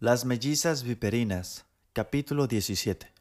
[0.00, 3.12] Las mellizas viperinas, capítulo 17.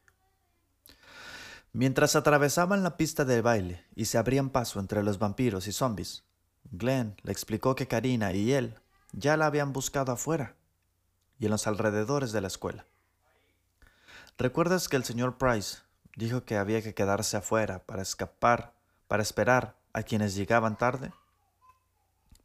[1.73, 6.23] Mientras atravesaban la pista de baile y se abrían paso entre los vampiros y zombies,
[6.69, 8.75] Glenn le explicó que Karina y él
[9.11, 10.55] ya la habían buscado afuera
[11.39, 12.85] y en los alrededores de la escuela.
[14.37, 15.79] ¿Recuerdas que el señor Price
[16.15, 18.75] dijo que había que quedarse afuera para escapar,
[19.07, 21.11] para esperar a quienes llegaban tarde?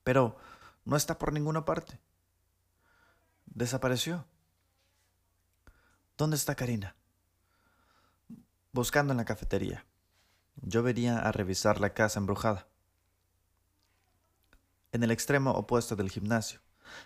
[0.03, 0.39] Pero
[0.87, 2.01] no está por ninguna parte.
[3.55, 4.25] Desapareció.
[6.17, 6.97] ¿Dónde está Karina?
[8.73, 9.85] Buscando en la cafetería.
[10.57, 12.67] Yo venía a revisar la casa embrujada.
[14.91, 16.61] En el extremo opuesto del gimnasio,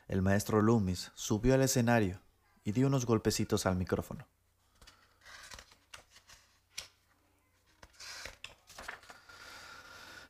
[0.07, 2.21] el maestro Loomis subió al escenario
[2.63, 4.29] y dio unos golpecitos al micrófono.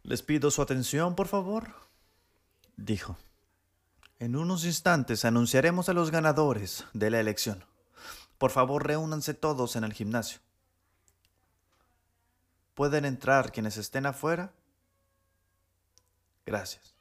[0.03, 1.75] Les pido su atención, por favor,
[2.77, 3.19] dijo.
[4.19, 7.65] En unos instantes anunciaremos a los ganadores de la elección.
[8.39, 10.41] Por favor, reúnanse todos en el gimnasio.
[12.75, 14.53] ¿Pueden entrar quienes estén afuera?
[16.47, 16.95] Gracias.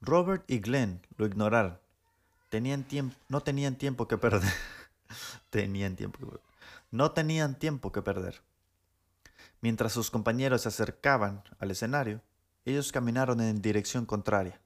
[0.00, 1.78] Robert y Glenn lo ignoraron.
[2.48, 4.52] Tenían tiempo, no tenían tiempo que perder.
[5.50, 6.42] tenían tiempo que perder.
[6.90, 8.42] No tenían tiempo que perder.
[9.60, 12.20] Mientras sus compañeros se acercaban al escenario,
[12.64, 14.60] ellos caminaron en dirección contraria.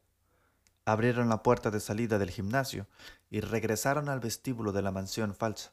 [0.86, 2.86] Abrieron la puerta de salida del gimnasio
[3.28, 5.72] y regresaron al vestíbulo de la mansión falsa.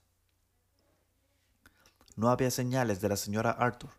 [2.15, 3.91] No había señales de la señora Arthur,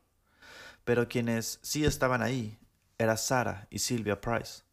[0.85, 2.59] pero quienes sí estaban ahí
[2.99, 4.65] eran Sara y Sylvia Price,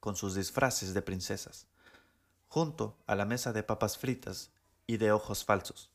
[0.00, 1.66] con sus disfraces de princesas,
[2.48, 4.50] junto a la mesa de papas fritas
[4.86, 5.90] y de ojos falsos.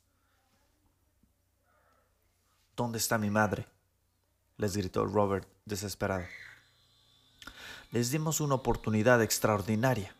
[2.75, 3.67] ¿Dónde está mi madre?
[4.57, 6.25] les gritó Robert desesperado.
[7.95, 10.13] Les dimos una oportunidad extraordinaria,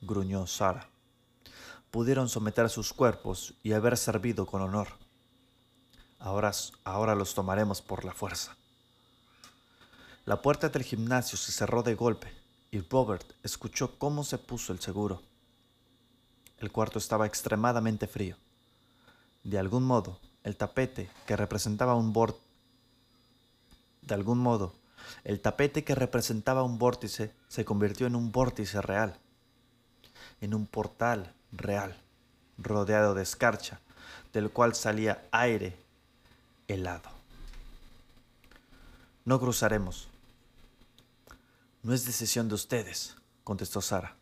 [0.00, 0.88] gruñó Sara.
[1.92, 4.88] Pudieron someter sus cuerpos y haber servido con honor.
[6.18, 6.50] Ahora,
[6.82, 8.56] ahora los tomaremos por la fuerza.
[10.24, 12.32] La puerta del gimnasio se cerró de golpe
[12.72, 15.22] y Robert escuchó cómo se puso el seguro.
[16.58, 18.36] El cuarto estaba extremadamente frío.
[19.44, 22.38] De algún modo, el tapete que representaba un borde
[24.02, 24.74] de algún modo,
[25.22, 29.18] el tapete que representaba un vórtice se convirtió en un vórtice real,
[30.40, 31.96] en un portal real,
[32.58, 33.80] rodeado de escarcha,
[34.32, 35.76] del cual salía aire
[36.68, 37.08] helado.
[39.24, 40.08] No cruzaremos.
[41.82, 44.16] No es decisión de ustedes, contestó Sara.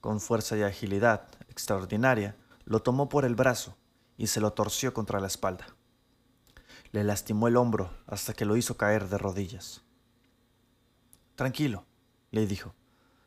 [0.00, 3.76] Con fuerza y agilidad extraordinaria, lo tomó por el brazo
[4.16, 5.66] y se lo torció contra la espalda.
[6.92, 9.82] Le lastimó el hombro hasta que lo hizo caer de rodillas.
[11.34, 11.84] Tranquilo,
[12.30, 12.74] le dijo.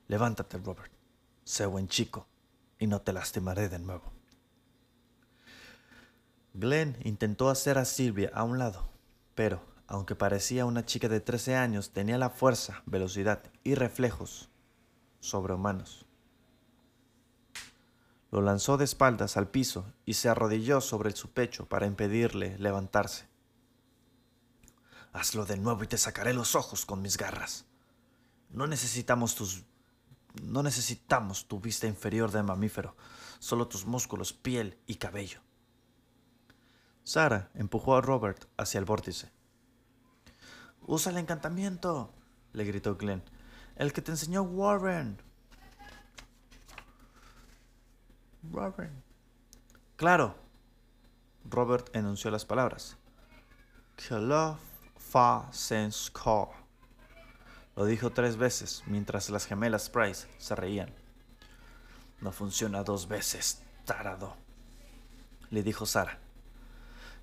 [0.08, 0.92] Levántate, Robert.
[1.44, 2.28] Sé buen chico
[2.80, 4.12] y no te lastimaré de nuevo.
[6.54, 8.90] Glenn intentó hacer a Silvia a un lado,
[9.36, 14.50] pero, aunque parecía una chica de 13 años, tenía la fuerza, velocidad y reflejos
[15.22, 16.06] sobrehumanos.
[18.32, 23.31] Lo lanzó de espaldas al piso y se arrodilló sobre su pecho para impedirle levantarse.
[25.14, 27.66] Hazlo de nuevo y te sacaré los ojos con mis garras.
[28.50, 29.64] No necesitamos tus...
[30.44, 32.96] No necesitamos tu vista inferior de mamífero,
[33.40, 35.42] solo tus músculos, piel y cabello.
[37.04, 39.30] Sara empujó a Robert hacia el vórtice.
[40.88, 42.14] Usa el encantamiento,
[42.54, 43.24] le gritó Glenn.
[43.76, 45.18] El que te enseñó Warren.
[48.52, 49.04] Warren.
[49.98, 50.36] Claro.
[51.50, 52.98] Robert enunció las palabras.
[54.10, 54.71] love
[55.12, 56.10] fa sense.
[57.76, 60.94] Lo dijo tres veces mientras las gemelas Price se reían.
[62.22, 64.38] No funciona dos veces, tarado,
[65.50, 66.18] le dijo Sara.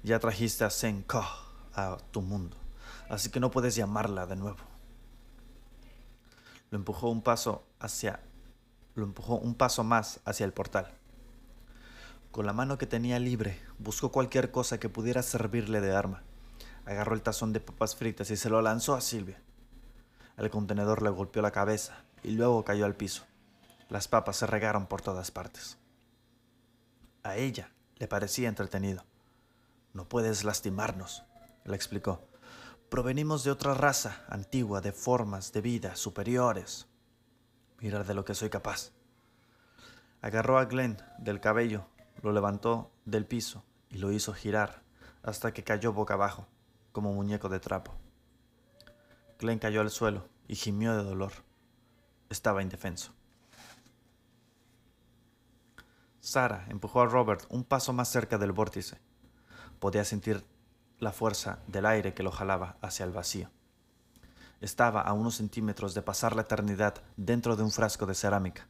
[0.03, 1.25] Ya trajiste a Senko
[1.75, 2.59] a tu mundo,
[3.09, 4.59] así que no puedes llamarla de nuevo.
[6.71, 8.21] Lo empujó un paso hacia
[8.97, 10.93] lo empujó un paso más hacia el portal.
[12.33, 16.25] Con la mano que tenía libre, buscó cualquier cosa que pudiera servirle de arma.
[16.89, 19.43] Agarró el tazón de papas fritas y se lo lanzó a Silvia.
[20.39, 23.25] El contenedor le golpeó la cabeza y luego cayó al piso.
[23.91, 25.77] Las papas se regaron por todas partes.
[27.25, 29.05] A ella le parecía entretenido.
[29.93, 31.25] No puedes lastimarnos,
[31.67, 32.23] le explicó.
[32.89, 36.87] Provenimos de otra raza antigua, de formas de vida superiores.
[37.81, 38.93] Mira de lo que soy capaz.
[40.23, 41.85] Agarró a Glenn del cabello,
[42.23, 44.81] lo levantó del piso y lo hizo girar
[45.23, 46.49] hasta que cayó boca abajo
[46.99, 47.95] como muñeco de trapo.
[49.39, 51.31] Glenn cayó al suelo y gimió de dolor.
[52.29, 53.13] Estaba indefenso.
[56.19, 58.99] Sara empujó a Robert un paso más cerca del vórtice.
[59.79, 60.45] Podía sentir
[60.99, 63.49] la fuerza del aire que lo jalaba hacia el vacío.
[64.61, 68.67] Estaba a unos centímetros de pasar la eternidad dentro de un frasco de cerámica.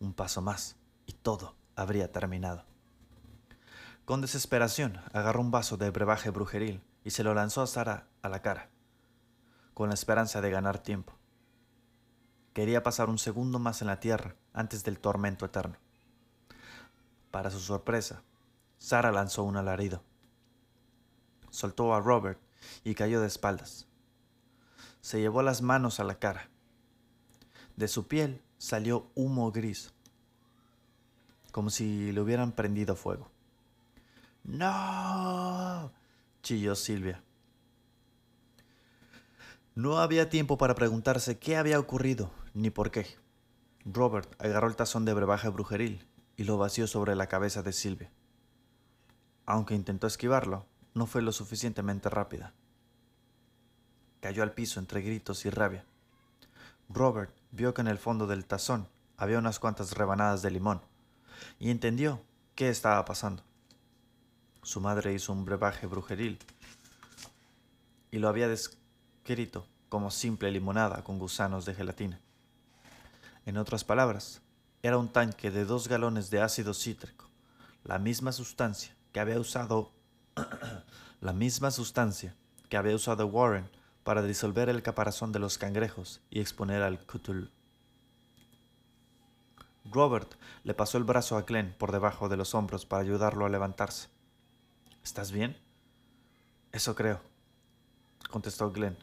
[0.00, 0.74] Un paso más
[1.06, 2.64] y todo habría terminado.
[4.04, 8.28] Con desesperación agarró un vaso de brebaje brujeril y se lo lanzó a Sara a
[8.28, 8.68] la cara,
[9.74, 11.14] con la esperanza de ganar tiempo.
[12.52, 15.76] Quería pasar un segundo más en la tierra antes del tormento eterno.
[17.30, 18.22] Para su sorpresa,
[18.78, 20.02] Sara lanzó un alarido.
[21.50, 22.38] Soltó a Robert
[22.84, 23.86] y cayó de espaldas.
[25.00, 26.48] Se llevó las manos a la cara.
[27.76, 29.92] De su piel salió humo gris,
[31.52, 33.30] como si le hubieran prendido fuego.
[34.44, 35.90] ¡No!
[36.42, 37.22] Chilló Silvia.
[39.74, 43.06] No había tiempo para preguntarse qué había ocurrido ni por qué.
[43.84, 46.06] Robert agarró el tazón de brebaje brujeril
[46.36, 48.10] y lo vació sobre la cabeza de Silvia.
[49.46, 52.52] Aunque intentó esquivarlo, no fue lo suficientemente rápida.
[54.20, 55.84] Cayó al piso entre gritos y rabia.
[56.88, 60.82] Robert vio que en el fondo del tazón había unas cuantas rebanadas de limón
[61.58, 62.22] y entendió
[62.54, 63.42] qué estaba pasando.
[64.62, 66.38] Su madre hizo un brebaje brujeril
[68.12, 72.20] y lo había descrito como simple limonada con gusanos de gelatina.
[73.44, 74.40] En otras palabras,
[74.82, 77.28] era un tanque de dos galones de ácido cítrico,
[77.82, 79.92] la misma sustancia que había usado
[81.20, 82.36] la misma sustancia
[82.68, 83.68] que había usado Warren
[84.04, 87.48] para disolver el caparazón de los cangrejos y exponer al Cthulhu.
[89.84, 93.48] Robert le pasó el brazo a Glenn por debajo de los hombros para ayudarlo a
[93.48, 94.08] levantarse.
[95.04, 95.56] ¿Estás bien?
[96.70, 97.20] Eso creo,
[98.30, 98.96] contestó Glenn,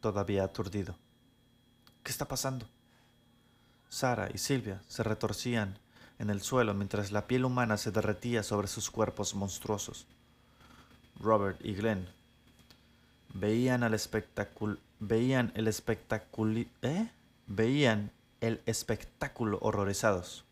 [0.00, 0.96] todavía aturdido.
[2.02, 2.68] ¿Qué está pasando?
[3.88, 5.78] Sara y Silvia se retorcían
[6.18, 10.06] en el suelo mientras la piel humana se derretía sobre sus cuerpos monstruosos.
[11.20, 12.08] Robert y Glenn
[13.32, 17.10] veían el espectáculo veían el espectáculo ¿eh?
[17.46, 18.10] veían
[18.40, 20.44] el espectáculo horrorizados.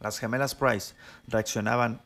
[0.00, 0.94] Las gemelas Price
[1.26, 2.02] reaccionaban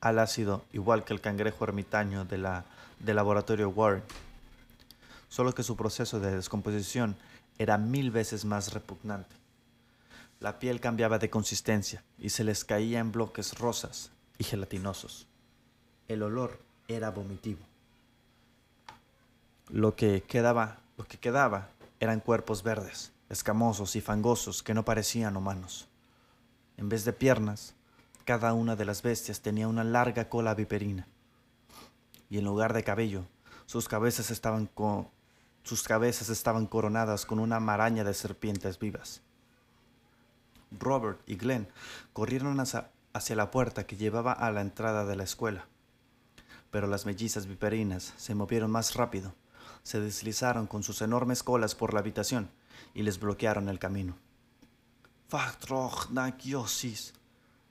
[0.00, 2.64] al ácido igual que el cangrejo ermitaño de la,
[3.00, 4.02] del laboratorio Warren,
[5.28, 7.16] solo que su proceso de descomposición
[7.58, 9.34] era mil veces más repugnante.
[10.40, 15.26] La piel cambiaba de consistencia y se les caía en bloques rosas y gelatinosos.
[16.06, 17.60] El olor era vomitivo.
[19.68, 21.70] Lo que quedaba, lo que quedaba
[22.00, 25.88] eran cuerpos verdes, escamosos y fangosos que no parecían humanos.
[26.76, 27.74] En vez de piernas,
[28.28, 31.08] cada una de las bestias tenía una larga cola viperina.
[32.28, 33.24] Y en lugar de cabello,
[33.64, 34.68] sus cabezas estaban,
[35.62, 39.22] sus cabezas estaban coronadas con una maraña de serpientes vivas.
[40.78, 41.68] Robert y Glenn
[42.12, 42.90] corrieron hacia,
[43.34, 45.64] la puerta que llevaba a la entrada de la escuela.
[46.70, 49.32] Pero las mellizas viperinas se movieron más rápido,
[49.82, 52.50] se deslizaron con sus enormes colas por la habitación
[52.92, 54.18] y les bloquearon el camino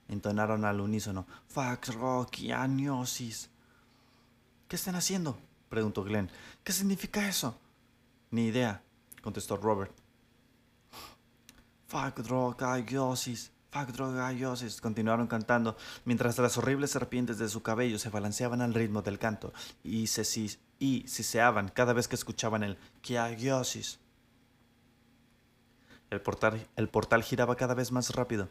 [0.07, 1.27] entonaron al unísono.
[1.47, 3.51] Facroquianiosis.
[4.67, 5.37] ¿Qué están haciendo?
[5.69, 6.29] preguntó Glenn.
[6.63, 7.57] ¿Qué significa eso?
[8.31, 8.81] Ni idea,
[9.21, 9.91] contestó Robert.
[11.87, 13.51] Facroquiosis.
[13.69, 14.81] Facroquiosis.
[14.81, 19.53] Continuaron cantando mientras las horribles serpientes de su cabello se balanceaban al ritmo del canto
[19.83, 20.23] y se
[20.79, 23.99] y siseaban cada vez que escuchaban el kiagiosis.
[26.09, 28.49] El portal, el portal giraba cada vez más rápido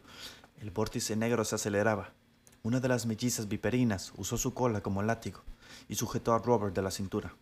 [0.59, 2.13] el vórtice negro se aceleraba.
[2.63, 5.41] Una de las mellizas viperinas usó su cola como látigo
[5.87, 7.33] y sujetó a Robert de la cintura.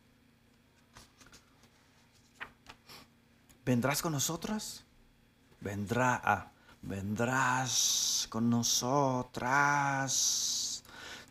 [3.65, 4.83] ¿Vendrás con nosotras?
[5.61, 6.51] Vendrá, ah,
[6.83, 10.03] vendrás con nosotras.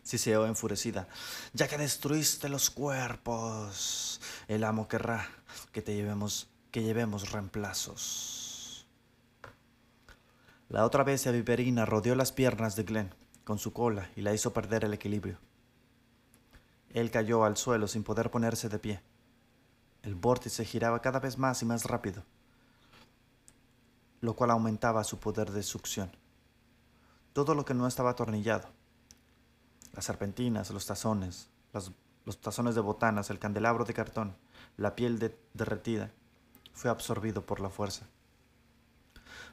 [0.03, 1.07] Siseó enfurecida.
[1.53, 5.29] Ya que destruiste los cuerpos, el amo querrá
[5.71, 8.34] que te llevemos, que llevemos reemplazos.
[10.67, 14.51] La otra bestia viperina rodeó las piernas de Glenn con su cola y la hizo
[14.51, 15.37] perder el equilibrio.
[16.89, 19.01] Él cayó al suelo sin poder ponerse de pie.
[20.01, 22.23] El vórtice giraba cada vez más y más rápido,
[24.21, 26.11] lo cual aumentaba su poder de succión.
[27.33, 28.69] Todo lo que no estaba atornillado,
[29.93, 31.49] las serpentinas, los tazones,
[32.25, 34.35] los tazones de botanas, el candelabro de cartón,
[34.77, 36.11] la piel derretida,
[36.73, 38.07] fue absorbido por la fuerza.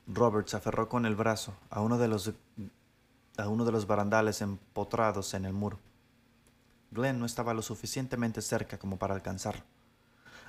[0.06, 2.32] Robert se aferró con el brazo a uno de los,
[3.36, 5.78] a uno de los barandales empotrados en el muro.
[6.90, 9.62] Glenn no estaba lo suficientemente cerca como para alcanzarlo,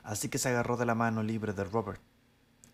[0.03, 2.01] así que se agarró de la mano libre de Robert.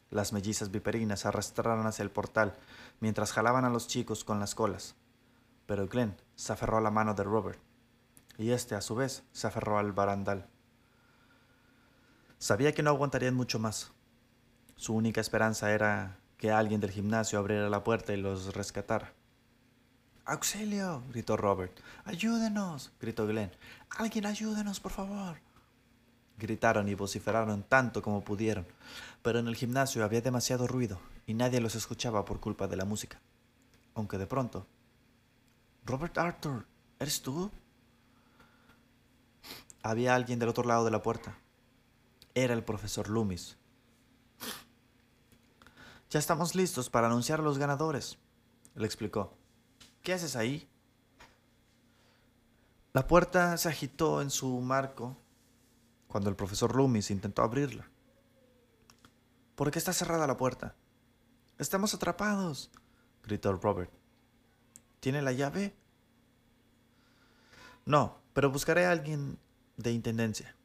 [0.09, 2.55] Las mellizas viperinas arrastraron hacia el portal
[2.99, 4.95] mientras jalaban a los chicos con las colas.
[5.67, 7.59] Pero Glenn se aferró a la mano de Robert,
[8.39, 10.47] y este a su vez se aferró al barandal.
[12.39, 13.91] Sabía que no aguantarían mucho más.
[14.77, 19.13] Su única esperanza era que alguien del gimnasio abriera la puerta y los rescatara.
[20.25, 21.03] ¡Auxilio!
[21.09, 21.77] gritó Robert.
[22.05, 22.93] ¡Ayúdenos!
[23.01, 23.51] gritó Glenn.
[23.89, 25.37] ¡Alguien ayúdenos, por favor!
[26.37, 28.65] Gritaron y vociferaron tanto como pudieron,
[29.21, 32.85] pero en el gimnasio había demasiado ruido y nadie los escuchaba por culpa de la
[32.85, 33.19] música.
[33.93, 34.65] Aunque de pronto...
[35.83, 36.65] Robert Arthur,
[36.99, 37.51] ¿eres tú?
[39.83, 41.35] Había alguien del otro lado de la puerta.
[42.33, 43.57] Era el profesor Loomis.
[46.09, 48.17] Ya estamos listos para anunciar a los ganadores,
[48.73, 49.37] le explicó.
[50.01, 50.67] ¿Qué haces ahí?
[52.93, 55.15] La puerta se agitó en su marco
[56.07, 57.87] cuando el profesor Loomis intentó abrirla.
[59.53, 60.75] ¿Por qué está cerrada la puerta?
[61.59, 62.71] Estamos atrapados,
[63.21, 63.91] gritó Robert.
[65.01, 65.75] ¿Tiene la llave?
[67.85, 69.37] No, pero buscaré a alguien
[69.77, 70.55] de intendencia.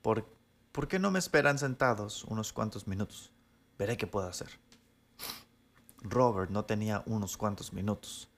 [0.00, 0.26] ¿Por,
[0.72, 3.33] ¿Por qué no me esperan sentados unos cuantos minutos?
[3.78, 4.48] Veré qué puedo hacer.
[6.02, 8.28] Robert no tenía unos cuantos minutos.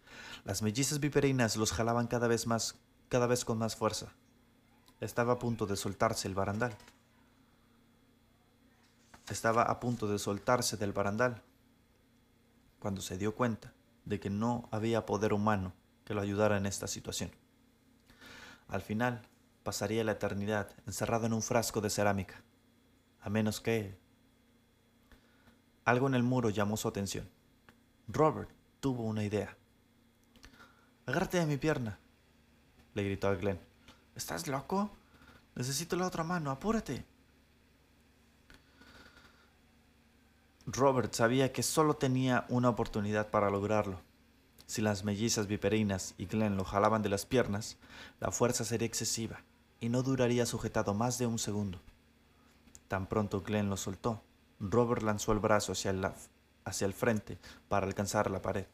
[0.45, 2.76] Las mellizas viperinas los jalaban cada vez más,
[3.09, 4.12] cada vez con más fuerza.
[5.00, 6.76] Estaba a punto de soltarse el barandal.
[9.28, 11.43] Estaba a punto de soltarse del barandal
[12.78, 13.75] cuando se dio cuenta
[14.05, 15.73] de que no había poder humano
[16.05, 17.33] que lo ayudara en esta situación.
[18.69, 19.23] Al final,
[19.64, 22.43] pasaría la eternidad encerrado en un frasco de cerámica,
[23.21, 23.99] a menos que...
[25.87, 27.31] Algo en el muro llamó su atención.
[28.09, 28.50] Robert
[28.81, 29.57] tuvo una idea.
[31.07, 31.99] Agárrate de mi pierna,
[32.95, 33.61] le gritó a Glenn.
[34.16, 34.90] ¿Estás loco?
[35.55, 37.05] Necesito la otra mano, apúrate.
[40.66, 44.00] Robert sabía que solo tenía una oportunidad para lograrlo.
[44.66, 47.76] Si las mellizas viperinas y Glenn lo jalaban de las piernas,
[48.19, 49.45] la fuerza sería excesiva
[49.78, 51.81] y no duraría sujetado más de un segundo.
[52.88, 54.23] Tan pronto Glenn lo soltó,
[54.60, 56.08] Robert lanzó el brazo hacia el,
[56.64, 58.66] hacia el frente para alcanzar la pared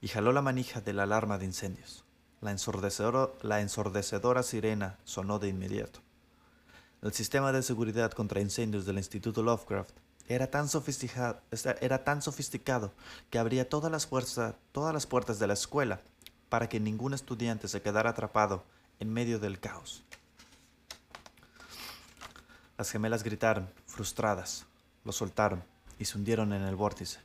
[0.00, 2.04] y jaló la manija de la alarma de incendios.
[2.40, 6.00] La ensordecedora, sirena sonó de inmediato.
[7.02, 9.90] El sistema de seguridad contra incendios del Instituto Lovecraft
[10.28, 11.40] era tan, sofisticado,
[11.80, 12.92] era tan sofisticado
[13.30, 14.08] que abría todas las,
[14.72, 16.00] todas las puertas de la escuela
[16.48, 18.64] para que ningún estudiante se quedara atrapado
[19.00, 20.04] en medio del caos.
[22.76, 23.68] Las gemelas gritaron,
[23.98, 24.64] frustradas,
[25.04, 25.64] lo soltaron
[25.98, 27.18] y se hundieron en el vórtice,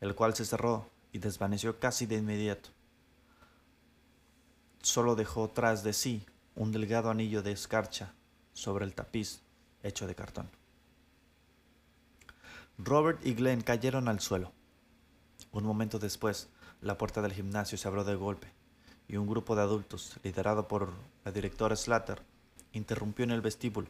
[0.00, 2.70] el cual se cerró y desvaneció casi de inmediato
[4.82, 8.12] solo dejó tras de sí un delgado anillo de escarcha
[8.52, 9.40] sobre el tapiz
[9.82, 10.50] hecho de cartón.
[12.78, 14.52] Robert y Glenn cayeron al suelo.
[15.52, 16.48] Un momento después,
[16.80, 18.48] la puerta del gimnasio se abrió de golpe
[19.08, 20.92] y un grupo de adultos, liderado por
[21.24, 22.22] la directora Slater,
[22.72, 23.88] interrumpió en el vestíbulo.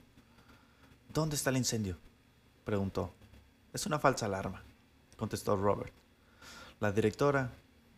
[1.12, 1.99] ¿Dónde está el incendio?
[2.64, 3.12] preguntó.
[3.75, 4.62] Es una falsa alarma,
[5.19, 5.92] contestó Robert.
[6.81, 7.52] La directora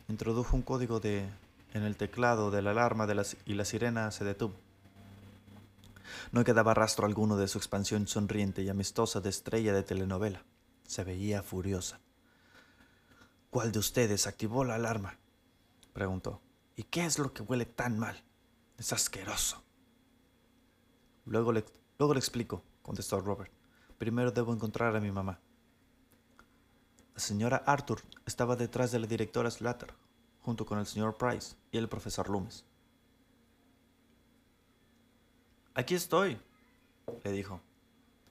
[0.08, 1.28] introdujo un código de
[1.74, 3.06] en el teclado de la alarma
[3.44, 4.54] y la sirena se detuvo.
[6.32, 10.42] No quedaba rastro alguno de su expansión sonriente y amistosa de estrella de telenovela.
[10.84, 12.00] Se veía furiosa.
[13.50, 15.18] ¿Cuál de ustedes activó la alarma?
[15.92, 16.40] preguntó.
[16.74, 18.24] ¿Y qué es lo que huele tan mal?
[18.76, 19.62] Es asqueroso.
[21.26, 21.64] Luego le,
[21.98, 23.50] luego le explico, contestó Robert.
[23.98, 25.40] Primero debo encontrar a mi mamá.
[27.14, 29.94] La señora Arthur estaba detrás de la directora Slater,
[30.42, 32.64] junto con el señor Price y el profesor Loomis.
[35.74, 36.38] Aquí estoy,
[37.24, 37.60] le dijo.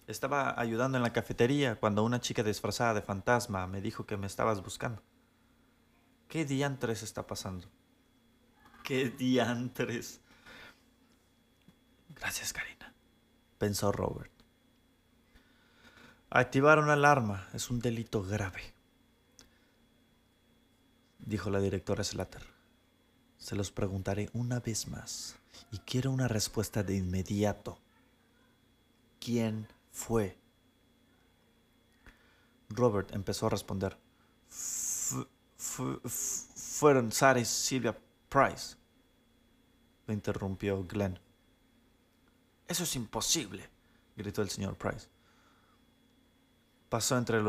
[0.05, 4.27] Estaba ayudando en la cafetería cuando una chica disfrazada de fantasma me dijo que me
[4.27, 5.01] estabas buscando.
[6.27, 7.67] ¿Qué diantres está pasando?
[8.83, 10.19] ¿Qué diantres?
[12.09, 12.93] Gracias, Karina,
[13.57, 14.32] pensó Robert.
[16.35, 18.73] Activar una alarma es un delito grave
[21.25, 22.43] dijo la directora Slater.
[23.37, 25.35] Se los preguntaré una vez más
[25.71, 27.79] y quiero una respuesta de inmediato.
[29.19, 30.37] ¿Quién fue?
[32.69, 33.97] Robert empezó a responder.
[35.57, 37.97] fueron Sarah y Silvia
[38.29, 38.75] Price.
[40.07, 41.19] Lo interrumpió Glenn.
[42.67, 43.69] Eso es imposible,
[44.15, 45.12] gritó el señor Price.
[46.93, 47.41] Pasó entre,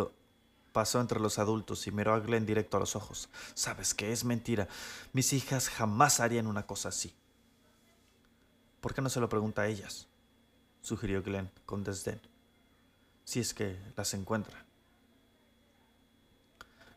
[0.73, 3.29] Pasó entre los adultos y miró a Glenn directo a los ojos.
[3.53, 4.69] Sabes que es mentira.
[5.13, 7.15] Mis hijas jamás harían una cosa así.
[8.81, 10.07] ¿Por qué no se lo pregunta a ellas?
[10.81, 12.23] sugirió Glenn con desdén.
[13.27, 14.65] si es que las encuentra.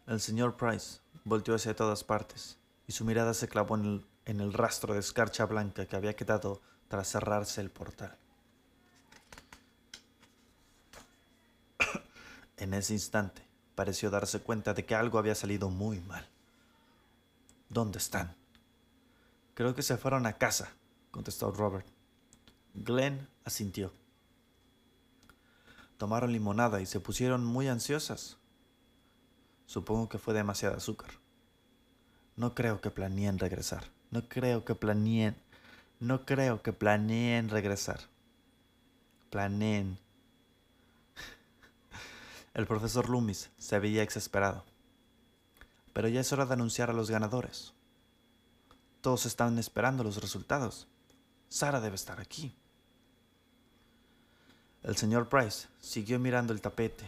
[0.07, 4.39] El señor Price volteó hacia todas partes y su mirada se clavó en el, en
[4.39, 8.17] el rastro de escarcha blanca que había quedado tras cerrarse el portal.
[12.57, 13.41] En ese instante
[13.75, 16.27] pareció darse cuenta de que algo había salido muy mal.
[17.69, 18.35] ¿Dónde están?
[19.53, 20.71] Creo que se fueron a casa,
[21.11, 21.87] contestó Robert.
[22.73, 23.91] Glenn asintió.
[25.97, 28.37] Tomaron limonada y se pusieron muy ansiosas.
[29.65, 31.09] Supongo que fue demasiado azúcar.
[32.35, 33.83] No creo que planeen regresar.
[34.11, 35.35] No creo que planeen.
[35.99, 37.99] No creo que planeen regresar.
[39.31, 39.97] Planeen.
[42.57, 44.65] El profesor Loomis se veía exasperado.
[45.93, 47.73] Pero ya es hora de anunciar a los ganadores.
[49.01, 50.87] Todos están esperando los resultados.
[51.49, 52.57] Sara debe estar aquí.
[54.81, 57.07] El señor Price siguió mirando el tapete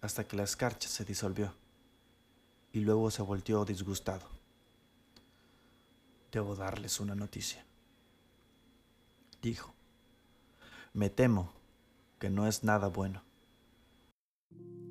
[0.00, 1.52] hasta que la escarcha se disolvió
[2.70, 4.28] y luego se volteó disgustado.
[6.30, 7.64] Debo darles una noticia,
[9.42, 9.74] dijo.
[10.92, 11.52] Me temo
[12.20, 13.31] que no es nada bueno.
[14.58, 14.81] thank you